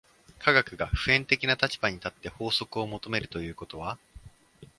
[0.39, 3.99] 科学が普遍的な立場に立って法則を求めるということは、